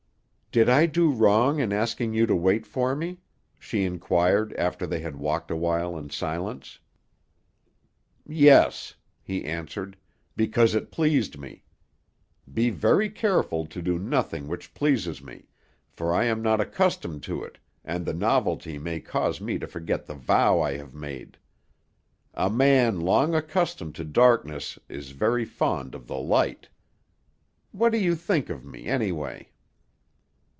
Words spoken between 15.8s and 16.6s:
for I am not